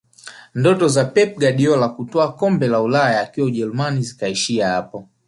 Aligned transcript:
ndoto 0.55 0.87
za 0.87 1.03
pep 1.13 1.31
guardiola 1.41 1.87
kutwaa 1.95 2.27
kombe 2.39 2.67
la 2.67 2.81
ulaya 2.81 3.21
akiwa 3.21 3.47
ujerumani 3.47 4.01
zikaishia 4.03 4.67
hapo 4.67 5.09